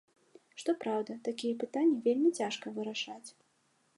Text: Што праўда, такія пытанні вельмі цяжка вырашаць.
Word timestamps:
Што 0.59 0.73
праўда, 0.83 1.17
такія 1.27 1.59
пытанні 1.65 2.01
вельмі 2.07 2.29
цяжка 2.41 2.75
вырашаць. 2.81 3.29